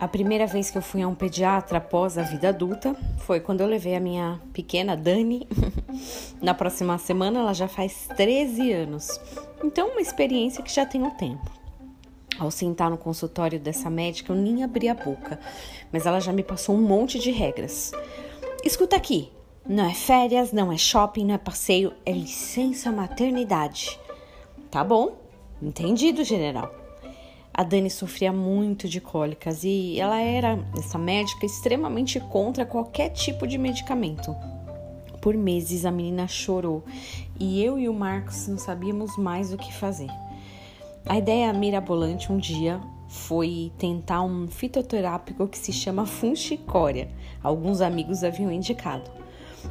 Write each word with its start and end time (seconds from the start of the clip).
A 0.00 0.08
primeira 0.08 0.46
vez 0.46 0.70
que 0.70 0.78
eu 0.78 0.82
fui 0.82 1.02
a 1.02 1.08
um 1.08 1.14
pediatra 1.14 1.76
após 1.76 2.16
a 2.16 2.22
vida 2.22 2.48
adulta 2.48 2.96
foi 3.18 3.38
quando 3.38 3.60
eu 3.60 3.66
levei 3.66 3.94
a 3.94 4.00
minha 4.00 4.40
pequena 4.50 4.96
Dani. 4.96 5.46
Na 6.40 6.54
próxima 6.54 6.96
semana 6.96 7.40
ela 7.40 7.52
já 7.52 7.68
faz 7.68 8.08
13 8.16 8.72
anos. 8.72 9.20
Então, 9.62 9.90
uma 9.90 10.00
experiência 10.00 10.64
que 10.64 10.72
já 10.72 10.86
tem 10.86 11.02
um 11.02 11.10
tempo. 11.10 11.50
Ao 12.38 12.50
sentar 12.50 12.88
no 12.88 12.96
consultório 12.96 13.60
dessa 13.60 13.90
médica, 13.90 14.32
eu 14.32 14.36
nem 14.36 14.64
abri 14.64 14.88
a 14.88 14.94
boca, 14.94 15.38
mas 15.92 16.06
ela 16.06 16.18
já 16.18 16.32
me 16.32 16.42
passou 16.42 16.74
um 16.74 16.80
monte 16.80 17.18
de 17.18 17.30
regras. 17.30 17.92
Escuta 18.64 18.96
aqui: 18.96 19.30
não 19.68 19.84
é 19.84 19.92
férias, 19.92 20.50
não 20.50 20.72
é 20.72 20.78
shopping, 20.78 21.26
não 21.26 21.34
é 21.34 21.38
passeio, 21.38 21.92
é 22.06 22.12
licença 22.12 22.90
maternidade. 22.90 24.00
Tá 24.70 24.82
bom, 24.82 25.18
entendido, 25.60 26.24
general. 26.24 26.74
A 27.52 27.64
Dani 27.64 27.90
sofria 27.90 28.32
muito 28.32 28.88
de 28.88 29.00
cólicas 29.00 29.64
e 29.64 29.98
ela 29.98 30.20
era, 30.20 30.58
essa 30.78 30.96
médica, 30.96 31.44
extremamente 31.44 32.20
contra 32.20 32.64
qualquer 32.64 33.10
tipo 33.10 33.46
de 33.46 33.58
medicamento. 33.58 34.34
Por 35.20 35.34
meses 35.34 35.84
a 35.84 35.90
menina 35.90 36.26
chorou 36.26 36.82
e 37.38 37.62
eu 37.62 37.78
e 37.78 37.88
o 37.88 37.92
Marcos 37.92 38.46
não 38.48 38.56
sabíamos 38.56 39.16
mais 39.18 39.52
o 39.52 39.58
que 39.58 39.72
fazer. 39.74 40.08
A 41.04 41.18
ideia 41.18 41.52
mirabolante 41.52 42.32
um 42.32 42.38
dia 42.38 42.80
foi 43.08 43.72
tentar 43.76 44.22
um 44.22 44.46
fitoterápico 44.46 45.48
que 45.48 45.58
se 45.58 45.72
chama 45.72 46.06
funchicória. 46.06 47.10
Alguns 47.42 47.80
amigos 47.80 48.22
haviam 48.22 48.52
indicado. 48.52 49.10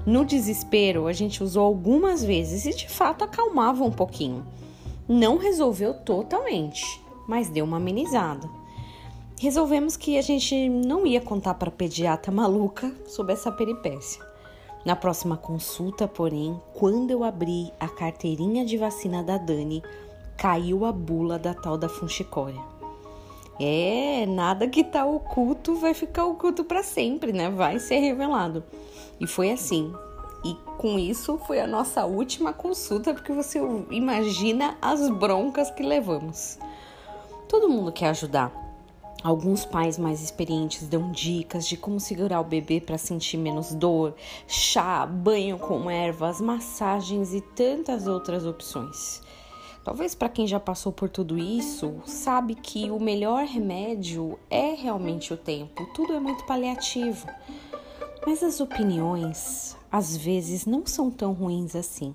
No 0.06 0.26
desespero, 0.26 1.08
a 1.08 1.14
gente 1.14 1.44
usou 1.44 1.64
algumas 1.64 2.24
vezes 2.24 2.66
e 2.66 2.76
de 2.76 2.90
fato 2.90 3.24
acalmava 3.24 3.84
um 3.84 3.92
pouquinho. 3.92 4.46
Não 5.08 5.38
resolveu 5.38 5.94
totalmente, 5.94 7.02
mas 7.30 7.48
deu 7.48 7.64
uma 7.64 7.78
amenizada. 7.78 8.50
Resolvemos 9.40 9.96
que 9.96 10.18
a 10.18 10.22
gente 10.22 10.68
não 10.68 11.06
ia 11.06 11.22
contar 11.22 11.54
para 11.54 11.70
a 11.70 11.72
pediatra 11.72 12.32
maluca 12.32 12.92
sobre 13.06 13.34
essa 13.34 13.52
peripécia. 13.52 14.22
Na 14.84 14.96
próxima 14.96 15.38
consulta, 15.38 16.08
porém, 16.08 16.60
quando 16.74 17.12
eu 17.12 17.24
abri 17.24 17.72
a 17.80 17.88
carteirinha 17.88 18.66
de 18.66 18.78
vacina 18.78 19.22
da 19.22 19.38
Dani, 19.38 19.84
caiu 20.36 20.86
a 20.86 20.92
bula 20.92 21.38
da 21.38 21.54
tal 21.54 21.78
da 21.78 21.88
funchicória. 21.88 22.60
É, 23.60 24.26
nada 24.26 24.68
que 24.68 24.84
tá 24.84 25.06
oculto 25.06 25.76
vai 25.76 25.94
ficar 25.94 26.26
oculto 26.26 26.64
para 26.64 26.82
sempre, 26.82 27.32
né? 27.32 27.50
Vai 27.50 27.78
ser 27.78 28.00
revelado. 28.00 28.64
E 29.20 29.28
foi 29.28 29.52
assim. 29.52 29.94
E 30.44 30.56
com 30.78 30.98
isso 30.98 31.38
foi 31.46 31.60
a 31.60 31.68
nossa 31.68 32.06
última 32.06 32.54
consulta, 32.54 33.14
porque 33.14 33.34
você 33.34 33.60
imagina 33.92 34.78
as 34.82 35.08
broncas 35.10 35.70
que 35.70 35.84
levamos. 35.84 36.58
Todo 37.50 37.68
mundo 37.68 37.92
quer 37.92 38.10
ajudar. 38.10 38.54
Alguns 39.24 39.66
pais 39.66 39.98
mais 39.98 40.22
experientes 40.22 40.88
dão 40.88 41.12
dicas 41.12 41.68
de 41.68 41.76
como 41.76 42.00
segurar 42.00 42.40
o 42.40 42.44
bebê 42.44 42.80
para 42.80 42.96
sentir 42.96 43.38
menos 43.38 43.74
dor, 43.74 44.14
chá, 44.48 45.04
banho 45.04 45.58
com 45.58 45.90
ervas, 45.90 46.40
massagens 46.40 47.34
e 47.34 47.42
tantas 47.42 48.06
outras 48.06 48.46
opções. 48.46 49.24
Talvez 49.84 50.14
para 50.14 50.30
quem 50.30 50.46
já 50.46 50.60
passou 50.60 50.92
por 50.92 51.10
tudo 51.10 51.40
isso, 51.40 51.96
sabe 52.06 52.54
que 52.54 52.92
o 52.92 53.00
melhor 53.00 53.46
remédio 53.46 54.38
é 54.48 54.76
realmente 54.76 55.34
o 55.34 55.38
tempo. 55.38 55.88
Tudo 55.96 56.14
é 56.14 56.20
muito 56.20 56.46
paliativo. 56.46 57.28
Mas 58.28 58.44
as 58.44 58.62
opiniões, 58.62 59.76
às 59.92 60.16
vezes, 60.16 60.68
não 60.68 60.86
são 60.86 61.10
tão 61.10 61.34
ruins 61.34 61.76
assim. 61.76 62.14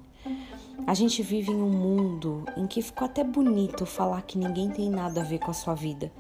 A 0.86 0.92
gente 0.92 1.22
vive 1.22 1.50
em 1.50 1.62
um 1.62 1.70
mundo 1.70 2.44
em 2.56 2.67
que 2.67 2.83
ficou 2.83 3.06
até 3.06 3.25
bonito 3.25 3.86
falar 3.86 4.22
que 4.22 4.36
ninguém 4.36 4.69
tem 4.70 4.91
nada 4.91 5.20
a 5.20 5.25
ver 5.25 5.39
com 5.39 5.50
a 5.50 5.55
sua 5.55 5.75
vida. 5.75 6.12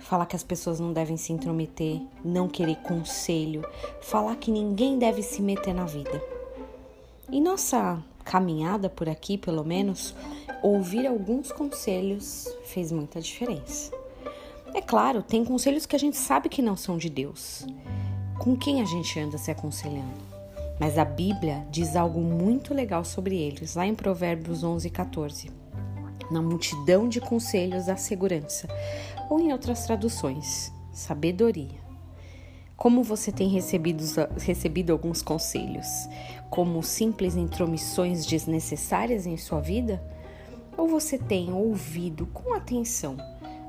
Falar 0.00 0.26
que 0.26 0.34
as 0.34 0.42
pessoas 0.42 0.80
não 0.80 0.92
devem 0.92 1.16
se 1.16 1.32
intrometer, 1.32 2.00
não 2.24 2.48
querer 2.48 2.76
conselho, 2.76 3.64
falar 4.00 4.36
que 4.36 4.50
ninguém 4.50 4.98
deve 4.98 5.22
se 5.22 5.42
meter 5.42 5.74
na 5.74 5.84
vida. 5.84 6.22
E 7.30 7.40
nossa 7.40 8.02
caminhada 8.24 8.88
por 8.88 9.08
aqui, 9.08 9.38
pelo 9.38 9.64
menos, 9.64 10.14
ouvir 10.62 11.06
alguns 11.06 11.52
conselhos 11.52 12.48
fez 12.64 12.90
muita 12.90 13.20
diferença. 13.20 13.92
É 14.74 14.80
claro, 14.80 15.22
tem 15.22 15.44
conselhos 15.44 15.86
que 15.86 15.96
a 15.96 15.98
gente 15.98 16.16
sabe 16.16 16.48
que 16.48 16.62
não 16.62 16.76
são 16.76 16.96
de 16.96 17.10
Deus. 17.10 17.66
Com 18.38 18.56
quem 18.56 18.80
a 18.80 18.84
gente 18.84 19.18
anda 19.18 19.36
se 19.36 19.50
aconselhando? 19.50 20.29
Mas 20.80 20.96
a 20.96 21.04
Bíblia 21.04 21.66
diz 21.70 21.94
algo 21.94 22.22
muito 22.22 22.72
legal 22.72 23.04
sobre 23.04 23.36
eles, 23.36 23.74
lá 23.74 23.86
em 23.86 23.94
Provérbios 23.94 24.64
11 24.64 24.88
e 24.88 24.90
14. 24.90 25.50
Na 26.30 26.40
multidão 26.40 27.06
de 27.06 27.20
conselhos 27.20 27.86
há 27.90 27.98
segurança, 27.98 28.66
ou 29.28 29.38
em 29.38 29.52
outras 29.52 29.84
traduções, 29.84 30.72
sabedoria. 30.90 31.78
Como 32.78 33.02
você 33.02 33.30
tem 33.30 33.46
recebido, 33.50 34.02
recebido 34.38 34.90
alguns 34.90 35.20
conselhos? 35.20 35.86
Como 36.48 36.82
simples 36.82 37.36
intromissões 37.36 38.24
desnecessárias 38.24 39.26
em 39.26 39.36
sua 39.36 39.60
vida? 39.60 40.02
Ou 40.78 40.88
você 40.88 41.18
tem 41.18 41.52
ouvido 41.52 42.24
com 42.28 42.54
atenção 42.54 43.18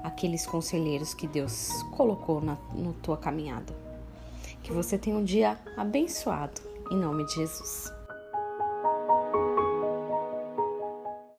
aqueles 0.01 0.47
conselheiros 0.47 1.13
que 1.13 1.27
Deus 1.27 1.83
colocou 1.91 2.39
na, 2.39 2.57
na 2.73 2.93
tua 3.03 3.17
caminhada? 3.17 3.75
Que 4.63 4.71
você 4.71 4.97
tenha 4.97 5.17
um 5.17 5.25
dia 5.25 5.59
abençoado 5.75 6.70
em 6.91 6.97
nome 6.97 7.23
de 7.23 7.35
Jesus. 7.35 8.00